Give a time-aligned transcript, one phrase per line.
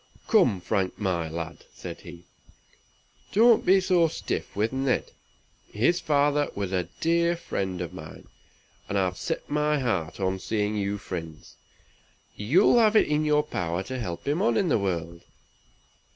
[0.27, 2.25] "Come, Frank, my lad!" said he,
[3.33, 5.11] "don't be so stiff with Ned.
[5.71, 8.27] His father was a dear friend of mine,
[8.89, 11.53] and I've set my heart on seeing you friends.
[12.35, 15.21] You'll have it in your power to help him on in the world."